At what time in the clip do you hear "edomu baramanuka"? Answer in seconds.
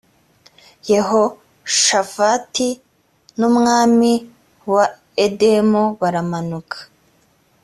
5.25-6.77